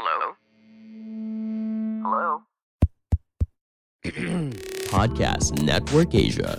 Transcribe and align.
Hello? 0.00 0.32
Hello? 2.00 2.28
Podcast 4.96 5.52
Network 5.60 6.16
Asia. 6.16 6.56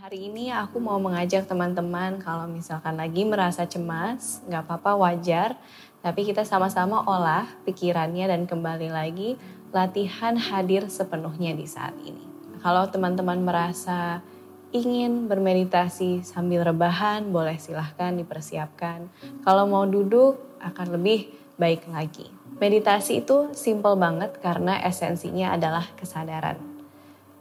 Hari 0.00 0.32
ini 0.32 0.48
aku 0.48 0.80
mau 0.80 0.96
mengajak 0.96 1.44
teman-teman 1.44 2.16
kalau 2.24 2.48
misalkan 2.48 2.96
lagi 2.96 3.28
merasa 3.28 3.68
cemas, 3.68 4.40
nggak 4.48 4.64
apa-apa 4.64 4.96
wajar, 4.96 5.60
tapi 6.00 6.24
kita 6.24 6.40
sama-sama 6.48 7.04
olah 7.04 7.44
pikirannya 7.68 8.32
dan 8.32 8.48
kembali 8.48 8.88
lagi 8.88 9.36
latihan 9.76 10.40
hadir 10.40 10.88
sepenuhnya 10.88 11.52
di 11.52 11.68
saat 11.68 11.92
ini. 12.00 12.24
Kalau 12.64 12.88
teman-teman 12.88 13.44
merasa 13.44 14.24
ingin 14.70 15.26
bermeditasi 15.26 16.22
sambil 16.22 16.62
rebahan, 16.62 17.26
boleh 17.34 17.58
silahkan 17.58 18.14
dipersiapkan. 18.14 19.10
Kalau 19.42 19.66
mau 19.66 19.82
duduk 19.86 20.38
akan 20.62 20.94
lebih 20.94 21.30
baik 21.58 21.90
lagi. 21.90 22.30
Meditasi 22.60 23.24
itu 23.24 23.50
simple 23.56 23.96
banget 23.96 24.36
karena 24.38 24.78
esensinya 24.84 25.56
adalah 25.56 25.88
kesadaran. 25.96 26.60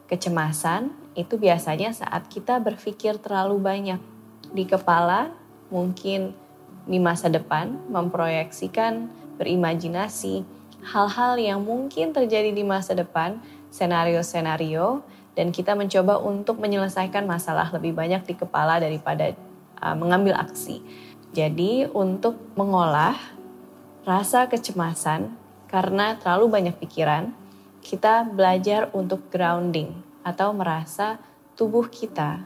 Kecemasan 0.10 0.90
itu 1.14 1.38
biasanya 1.38 1.94
saat 1.94 2.26
kita 2.32 2.58
berpikir 2.58 3.22
terlalu 3.22 3.62
banyak 3.62 4.02
di 4.50 4.66
kepala, 4.66 5.30
mungkin 5.70 6.34
di 6.90 6.98
masa 6.98 7.30
depan 7.30 7.78
memproyeksikan, 7.94 9.06
berimajinasi 9.38 10.42
hal-hal 10.82 11.38
yang 11.38 11.62
mungkin 11.62 12.16
terjadi 12.16 12.50
di 12.50 12.64
masa 12.66 12.96
depan, 12.96 13.38
senario-senario 13.70 15.06
dan 15.38 15.54
kita 15.54 15.78
mencoba 15.78 16.18
untuk 16.20 16.58
menyelesaikan 16.58 17.26
masalah 17.26 17.70
lebih 17.74 17.94
banyak 17.94 18.26
di 18.26 18.34
kepala 18.36 18.82
daripada 18.82 19.34
uh, 19.82 19.96
mengambil 19.96 20.36
aksi. 20.38 20.82
Jadi 21.30 21.86
untuk 21.90 22.38
mengolah 22.58 23.16
rasa 24.04 24.50
kecemasan 24.50 25.38
karena 25.70 26.18
terlalu 26.18 26.50
banyak 26.50 26.76
pikiran, 26.82 27.30
kita 27.86 28.26
belajar 28.26 28.90
untuk 28.92 29.30
grounding 29.30 29.94
atau 30.26 30.52
merasa 30.52 31.22
tubuh 31.54 31.86
kita, 31.86 32.42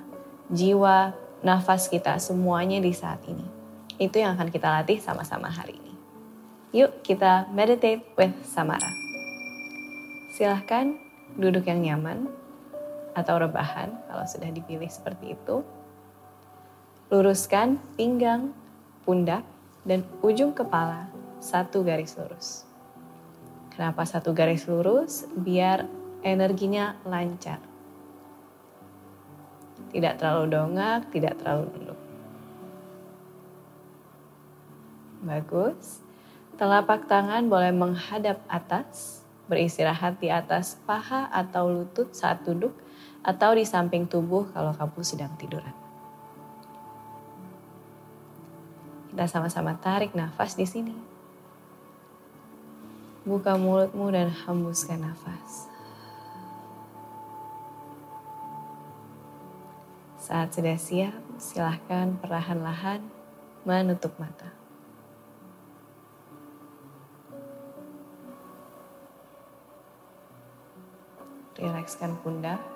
jiwa, 0.51 1.15
nafas 1.39 1.87
kita 1.87 2.19
semuanya 2.19 2.83
di 2.83 2.91
saat 2.91 3.23
ini. 3.25 3.47
Itu 3.95 4.19
yang 4.19 4.35
akan 4.35 4.51
kita 4.51 4.67
latih 4.67 4.99
sama-sama 4.99 5.47
hari 5.47 5.79
ini. 5.79 5.93
Yuk 6.73 7.05
kita 7.05 7.47
meditate 7.53 8.03
with 8.17 8.33
Samara. 8.43 8.89
Silahkan 10.33 10.97
duduk 11.37 11.69
yang 11.69 11.85
nyaman 11.85 12.42
atau 13.13 13.39
rebahan 13.39 13.93
kalau 14.09 14.25
sudah 14.25 14.49
dipilih 14.49 14.89
seperti 14.89 15.37
itu. 15.37 15.61
Luruskan 17.13 17.77
pinggang, 17.93 18.53
pundak, 19.05 19.45
dan 19.85 20.01
ujung 20.25 20.51
kepala 20.51 21.07
satu 21.37 21.85
garis 21.85 22.15
lurus. 22.17 22.65
Kenapa 23.73 24.05
satu 24.05 24.31
garis 24.31 24.65
lurus? 24.69 25.25
Biar 25.33 25.85
energinya 26.23 26.97
lancar. 27.03 27.59
Tidak 29.93 30.17
terlalu 30.17 30.45
dongak, 30.49 31.09
tidak 31.13 31.37
terlalu 31.37 31.69
nunduk. 31.69 31.99
Bagus. 35.21 36.01
Telapak 36.53 37.09
tangan 37.09 37.49
boleh 37.49 37.73
menghadap 37.73 38.41
atas, 38.45 39.25
beristirahat 39.49 40.21
di 40.21 40.29
atas 40.29 40.77
paha 40.85 41.29
atau 41.33 41.69
lutut 41.69 42.13
saat 42.13 42.45
duduk, 42.45 42.73
atau 43.23 43.55
di 43.55 43.63
samping 43.63 44.03
tubuh 44.03 44.51
kalau 44.51 44.75
kamu 44.75 44.99
sedang 44.99 45.31
tiduran. 45.39 45.71
Kita 49.13 49.29
sama-sama 49.29 49.79
tarik 49.79 50.11
nafas 50.11 50.59
di 50.59 50.67
sini. 50.67 50.95
Buka 53.23 53.55
mulutmu 53.55 54.11
dan 54.11 54.27
hembuskan 54.27 54.99
nafas. 55.05 55.71
Saat 60.17 60.57
sudah 60.57 60.75
siap, 60.75 61.15
silahkan 61.37 62.17
perlahan-lahan 62.19 63.05
menutup 63.63 64.17
mata. 64.17 64.49
Rilekskan 71.53 72.17
pundak. 72.25 72.72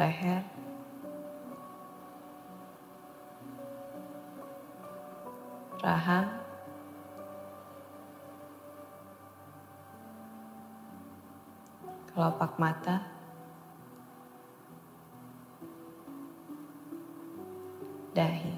Leher. 0.00 0.40
Rahang. 5.84 6.40
Kelopak 12.08 12.56
mata. 12.56 13.04
Dahi. 18.16 18.56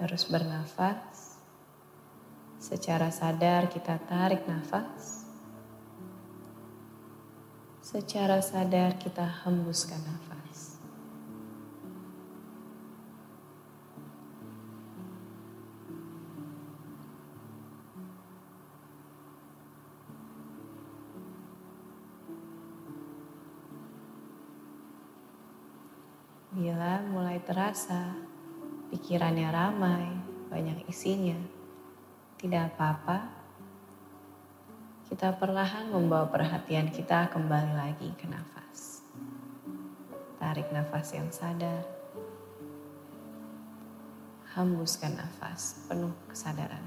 Terus 0.00 0.24
bernafas. 0.24 1.36
Secara 2.56 3.12
sadar 3.12 3.68
kita 3.68 4.00
tarik 4.08 4.48
nafas. 4.48 5.27
Secara 7.88 8.44
sadar 8.44 9.00
kita 9.00 9.24
hembuskan 9.48 9.96
nafas. 10.04 10.76
Bila 26.52 27.00
mulai 27.08 27.40
terasa 27.40 28.12
pikirannya 28.92 29.48
ramai, 29.48 30.12
banyak 30.52 30.84
isinya, 30.92 31.40
tidak 32.36 32.76
apa-apa. 32.76 33.37
Kita 35.18 35.34
perlahan 35.34 35.90
membawa 35.90 36.30
perhatian 36.30 36.94
kita 36.94 37.26
kembali 37.34 37.74
lagi 37.74 38.06
ke 38.14 38.30
nafas. 38.30 39.02
Tarik 40.38 40.70
nafas 40.70 41.10
yang 41.10 41.26
sadar. 41.34 41.82
Hembuskan 44.54 45.18
nafas 45.18 45.82
penuh 45.90 46.14
kesadaran. 46.30 46.86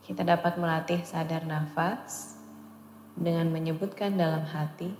Kita 0.00 0.24
dapat 0.24 0.56
melatih 0.56 1.04
sadar 1.04 1.44
nafas 1.44 2.40
dengan 3.20 3.52
menyebutkan 3.52 4.16
dalam 4.16 4.48
hati 4.48 4.96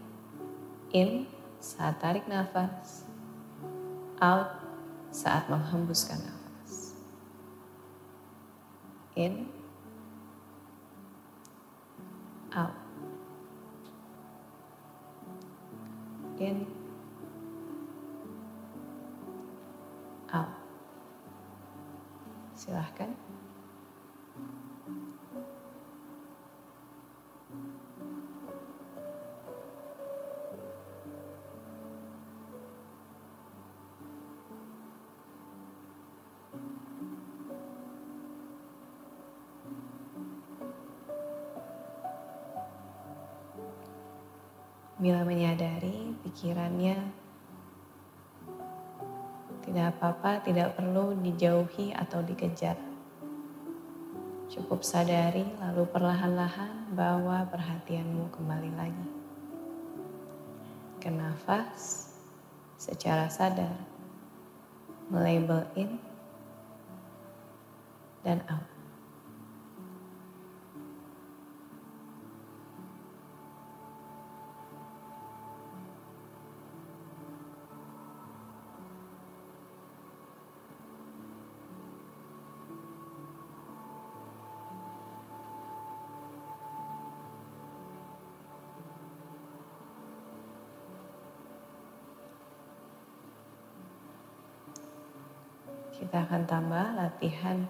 in 0.92 1.24
saat 1.56 1.96
tarik 2.04 2.28
nafas, 2.28 3.15
out 4.20 4.60
saat 5.12 5.48
menghembuskan 5.48 6.20
nafas. 6.20 6.96
In, 9.16 9.48
out. 12.52 12.76
In, 16.36 16.68
out. 20.32 20.52
Silahkan. 22.52 23.25
Bila 45.06 45.22
menyadari 45.22 46.18
pikirannya 46.26 46.98
tidak 49.62 49.94
apa-apa, 49.94 50.42
tidak 50.42 50.74
perlu 50.74 51.14
dijauhi 51.22 51.94
atau 51.94 52.26
dikejar. 52.26 52.74
Cukup 54.50 54.82
sadari 54.82 55.46
lalu 55.62 55.86
perlahan-lahan 55.94 56.90
bawa 56.90 57.46
perhatianmu 57.46 58.34
kembali 58.34 58.70
lagi. 58.74 59.08
Ke 60.98 61.14
nafas 61.14 62.10
secara 62.74 63.30
sadar. 63.30 63.78
melabel 65.06 65.70
in 65.78 66.02
dan 68.26 68.42
out. 68.50 68.75
Kita 95.96 96.28
akan 96.28 96.44
tambah 96.44 96.92
latihan 96.92 97.64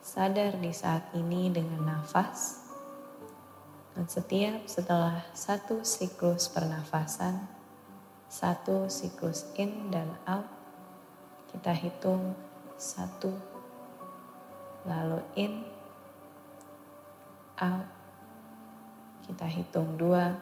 sadar 0.00 0.56
di 0.56 0.72
saat 0.72 1.12
ini 1.12 1.52
dengan 1.52 1.84
nafas. 1.84 2.64
Dan 3.92 4.08
setiap 4.08 4.64
setelah 4.64 5.20
satu 5.36 5.84
siklus 5.84 6.48
pernafasan, 6.48 7.44
satu 8.32 8.88
siklus 8.88 9.44
in 9.60 9.92
dan 9.92 10.08
out, 10.24 10.48
kita 11.52 11.76
hitung 11.76 12.32
satu, 12.80 13.36
lalu 14.88 15.20
in, 15.36 15.60
out, 17.60 17.88
kita 19.28 19.44
hitung 19.52 20.00
dua, 20.00 20.32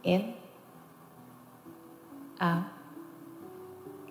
in, 0.00 0.32
out, 2.40 2.72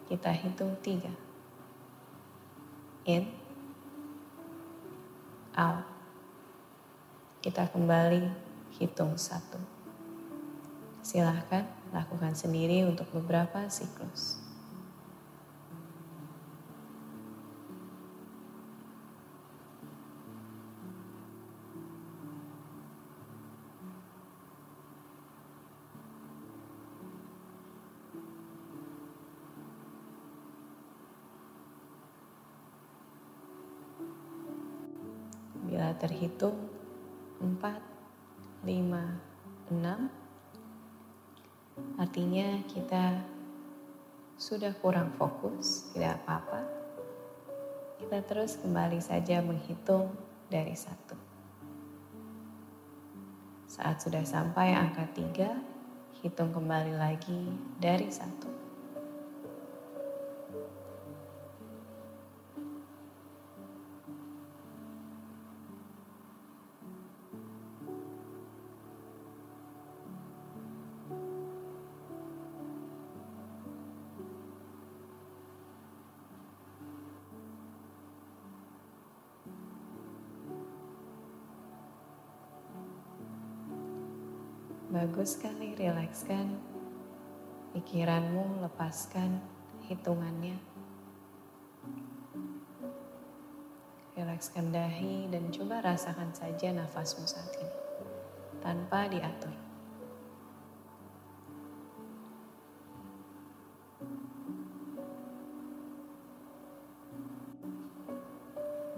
kita 0.05 0.29
hitung 0.37 0.77
tiga 0.85 1.30
in, 3.05 3.29
out. 5.53 5.85
Kita 7.41 7.69
kembali 7.69 8.29
hitung 8.81 9.17
satu. 9.17 9.61
Silahkan 11.01 11.65
lakukan 11.93 12.33
sendiri 12.33 12.85
untuk 12.85 13.09
beberapa 13.13 13.65
siklus. 13.69 14.40
Terhitung 35.97 36.69
4, 37.39 37.81
5, 38.63 38.67
6, 39.71 40.09
artinya 41.97 42.47
kita 42.69 43.23
sudah 44.41 44.73
kurang 44.81 45.13
fokus, 45.17 45.93
tidak 45.93 46.21
apa-apa. 46.25 46.65
Kita 48.01 48.19
terus 48.25 48.57
kembali 48.57 48.97
saja 48.97 49.41
menghitung 49.45 50.09
dari 50.49 50.73
satu. 50.73 51.13
Saat 53.69 54.03
sudah 54.03 54.25
sampai 54.25 54.75
angka 54.75 55.05
tiga, 55.13 55.55
hitung 56.19 56.51
kembali 56.51 56.97
lagi 56.97 57.53
dari 57.77 58.09
satu. 58.09 58.70
Bagus 84.91 85.39
sekali, 85.39 85.71
rilekskan 85.71 86.51
pikiranmu, 87.71 88.59
lepaskan 88.59 89.39
hitungannya. 89.87 90.59
Rilekskan 94.19 94.67
dahi 94.75 95.31
dan 95.31 95.47
coba 95.47 95.79
rasakan 95.79 96.35
saja 96.35 96.75
nafasmu 96.75 97.23
saat 97.23 97.55
ini, 97.55 97.71
tanpa 98.59 99.07
diatur. 99.07 99.55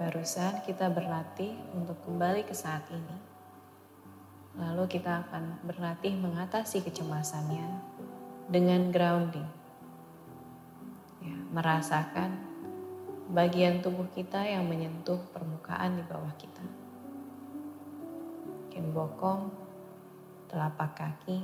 Barusan 0.01 0.65
kita 0.65 0.89
berlatih 0.89 1.53
untuk 1.77 2.01
kembali 2.01 2.49
ke 2.49 2.57
saat 2.57 2.89
ini 2.89 3.32
Lalu 4.53 4.85
kita 4.85 5.25
akan 5.25 5.65
berlatih 5.65 6.13
mengatasi 6.13 6.85
kecemasannya 6.85 7.65
dengan 8.53 8.93
grounding. 8.93 9.49
Ya, 11.25 11.37
merasakan 11.49 12.37
bagian 13.33 13.81
tubuh 13.81 14.05
kita 14.13 14.45
yang 14.45 14.69
menyentuh 14.69 15.17
permukaan 15.33 15.97
di 15.97 16.03
bawah 16.05 16.29
kita. 16.37 16.61
Mungkin 18.45 18.93
bokong, 18.93 19.49
telapak 20.53 21.01
kaki, 21.01 21.41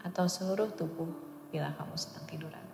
atau 0.00 0.24
seluruh 0.24 0.72
tubuh 0.72 1.12
bila 1.52 1.76
kamu 1.76 1.92
sedang 1.98 2.24
tiduran. 2.24 2.66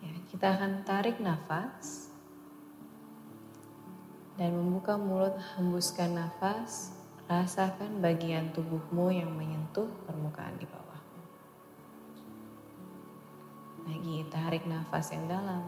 Ya, 0.00 0.16
kita 0.32 0.56
akan 0.56 0.80
tarik 0.88 1.20
nafas 1.20 2.08
dan 4.40 4.56
membuka 4.56 4.96
mulut 4.96 5.36
hembuskan 5.54 6.16
nafas 6.16 7.01
Rasakan 7.32 8.04
bagian 8.04 8.52
tubuhmu 8.52 9.08
yang 9.08 9.32
menyentuh 9.32 9.88
permukaan 10.04 10.52
di 10.60 10.68
bawah. 10.68 11.00
Lagi 13.88 14.28
tarik 14.28 14.68
nafas 14.68 15.16
yang 15.16 15.24
dalam. 15.32 15.64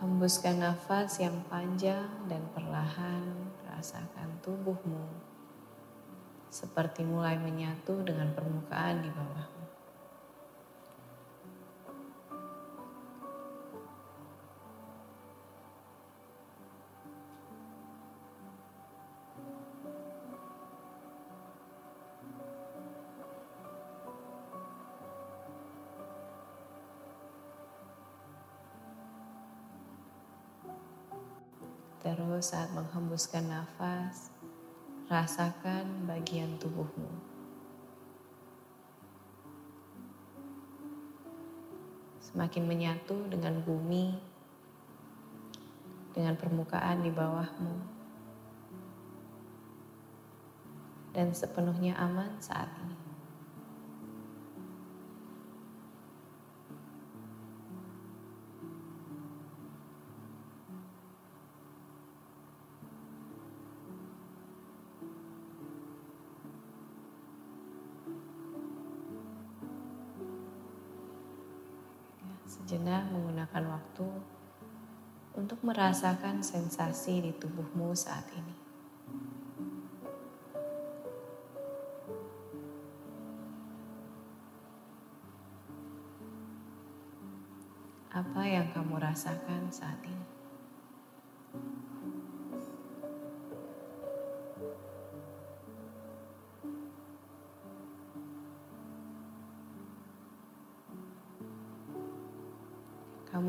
Hembuskan 0.00 0.64
nafas 0.64 1.20
yang 1.20 1.36
panjang 1.52 2.08
dan 2.32 2.40
perlahan 2.56 3.28
rasakan 3.68 4.40
tubuhmu 4.40 5.04
seperti 6.48 7.04
mulai 7.04 7.36
menyatu 7.36 8.00
dengan 8.08 8.32
permukaan 8.32 9.04
di 9.04 9.12
bawah. 9.12 9.46
Terus 32.06 32.54
saat 32.54 32.70
menghembuskan 32.70 33.50
nafas, 33.50 34.30
rasakan 35.10 36.06
bagian 36.06 36.54
tubuhmu. 36.54 37.10
Semakin 42.22 42.62
menyatu 42.62 43.26
dengan 43.26 43.58
bumi, 43.58 44.14
dengan 46.14 46.38
permukaan 46.38 47.02
di 47.02 47.10
bawahmu. 47.10 47.74
Dan 51.10 51.34
sepenuhnya 51.34 51.98
aman 51.98 52.38
saat 52.38 52.70
ini. 52.85 52.85
Sejenak 72.56 73.12
menggunakan 73.12 73.64
waktu 73.68 74.08
untuk 75.36 75.60
merasakan 75.60 76.40
sensasi 76.40 77.20
di 77.20 77.32
tubuhmu 77.36 77.92
saat 77.92 78.24
ini. 78.32 78.56
Apa 88.16 88.42
yang 88.48 88.72
kamu 88.72 88.96
rasakan 88.96 89.68
saat 89.68 90.00
ini? 90.08 90.35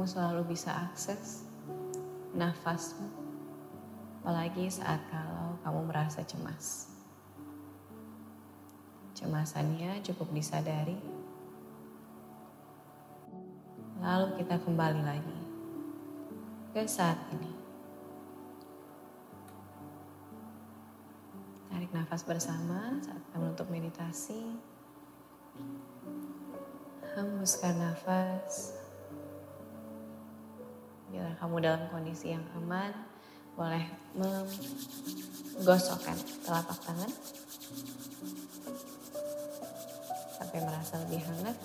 Kamu 0.08 0.24
selalu 0.24 0.56
bisa 0.56 0.72
akses 0.72 1.44
nafasmu, 2.32 3.12
apalagi 4.24 4.72
saat 4.72 5.04
kalau 5.12 5.60
kamu 5.68 5.84
merasa 5.84 6.24
cemas. 6.24 6.96
Cemasannya 9.20 10.00
cukup 10.08 10.32
disadari, 10.32 10.96
lalu 14.00 14.40
kita 14.40 14.56
kembali 14.64 15.04
lagi 15.04 15.40
ke 16.72 16.88
saat 16.88 17.20
ini. 17.36 17.52
Tarik 21.68 21.92
nafas 21.92 22.24
bersama 22.24 22.96
saat 23.04 23.20
kita 23.28 23.44
menutup 23.44 23.68
meditasi. 23.68 24.56
Hembuskan 27.12 27.76
nafas. 27.76 28.87
Kamu 31.38 31.62
dalam 31.62 31.86
kondisi 31.94 32.34
yang 32.34 32.42
aman, 32.58 32.90
boleh 33.54 33.86
menggosokkan 34.18 36.18
telapak 36.42 36.82
tangan 36.82 37.12
sampai 40.38 40.60
merasa 40.66 40.98
lebih 41.06 41.22
hangat. 41.26 41.58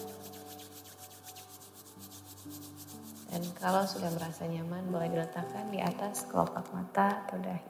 Dan 3.32 3.48
kalau 3.56 3.80
sudah 3.88 4.12
merasa 4.12 4.44
nyaman, 4.44 4.92
boleh 4.92 5.08
diletakkan 5.08 5.72
di 5.72 5.80
atas 5.80 6.28
kelopak 6.28 6.68
mata 6.76 7.24
atau 7.24 7.40
dahi. 7.40 7.64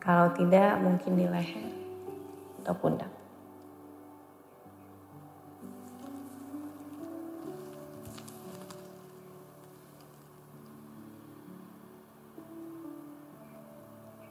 Kalau 0.00 0.32
tidak, 0.32 0.80
mungkin 0.80 1.12
di 1.12 1.28
leher 1.28 1.68
atau 2.64 2.72
pundak. 2.72 3.19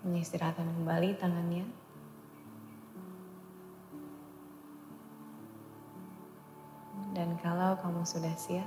Mengistirahatkan 0.10 0.66
kembali 0.66 1.22
tangannya. 1.22 1.70
Dan 7.14 7.38
kalau 7.38 7.78
kamu 7.78 8.02
sudah 8.02 8.34
siap, 8.34 8.66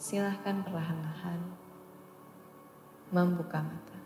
silahkan 0.00 0.64
perlahan-lahan 0.64 1.44
membuka 3.12 3.60
mata. 3.60 3.97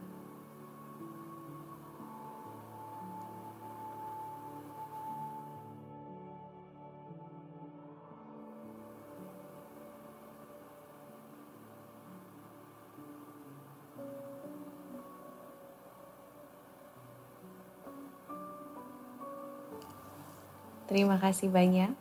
Terima 20.91 21.17
kasih 21.17 21.49
banyak 21.49 21.95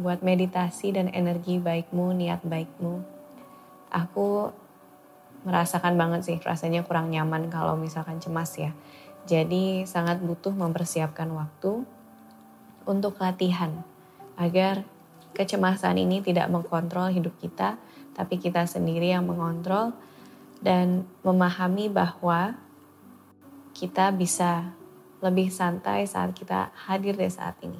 buat 0.00 0.24
meditasi 0.24 0.96
dan 0.96 1.12
energi 1.12 1.60
baikmu, 1.60 2.16
niat 2.16 2.40
baikmu. 2.40 3.04
Aku 3.92 4.48
merasakan 5.44 5.98
banget 6.00 6.20
sih 6.24 6.38
rasanya 6.40 6.86
kurang 6.86 7.12
nyaman 7.12 7.52
kalau 7.52 7.76
misalkan 7.76 8.22
cemas 8.22 8.56
ya. 8.56 8.72
Jadi 9.28 9.84
sangat 9.84 10.18
butuh 10.18 10.50
mempersiapkan 10.50 11.28
waktu 11.30 11.84
untuk 12.88 13.20
latihan 13.22 13.84
agar 14.34 14.82
kecemasan 15.36 16.00
ini 16.00 16.24
tidak 16.24 16.50
mengkontrol 16.50 17.12
hidup 17.12 17.36
kita, 17.38 17.78
tapi 18.16 18.40
kita 18.40 18.66
sendiri 18.66 19.12
yang 19.12 19.28
mengontrol 19.28 19.94
dan 20.64 21.06
memahami 21.22 21.92
bahwa 21.92 22.56
kita 23.72 24.12
bisa 24.14 24.72
lebih 25.22 25.48
santai 25.48 26.04
saat 26.04 26.34
kita 26.34 26.74
hadir 26.74 27.14
di 27.14 27.30
saat 27.30 27.54
ini. 27.62 27.78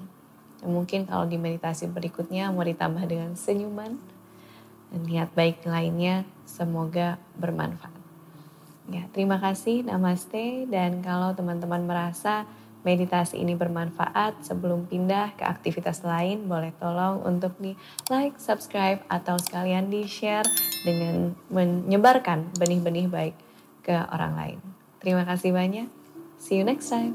Dan 0.62 0.78
mungkin 0.78 1.04
kalau 1.04 1.26
di 1.26 1.36
meditasi 1.36 1.90
berikutnya 1.90 2.54
mau 2.54 2.62
ditambah 2.62 3.02
dengan 3.04 3.34
senyuman 3.34 3.98
dan 4.94 5.00
niat 5.02 5.34
baik 5.34 5.66
lainnya 5.66 6.22
semoga 6.46 7.18
bermanfaat. 7.34 7.98
Ya, 8.90 9.06
terima 9.10 9.42
kasih, 9.42 9.82
namaste. 9.86 10.70
Dan 10.70 11.02
kalau 11.02 11.34
teman-teman 11.34 11.82
merasa 11.86 12.46
meditasi 12.82 13.38
ini 13.38 13.54
bermanfaat 13.54 14.42
sebelum 14.42 14.90
pindah 14.90 15.38
ke 15.38 15.46
aktivitas 15.46 16.02
lain, 16.02 16.50
boleh 16.50 16.74
tolong 16.78 17.22
untuk 17.22 17.54
di 17.62 17.78
like, 18.10 18.38
subscribe, 18.42 19.02
atau 19.06 19.38
sekalian 19.38 19.86
di 19.86 20.06
share 20.06 20.46
dengan 20.82 21.34
menyebarkan 21.50 22.54
benih-benih 22.58 23.06
baik 23.06 23.36
ke 23.86 23.94
orang 24.10 24.34
lain. 24.34 24.58
Terima 24.98 25.22
kasih 25.22 25.54
banyak. 25.54 26.01
See 26.42 26.56
you 26.56 26.64
next 26.64 26.88
time. 26.88 27.14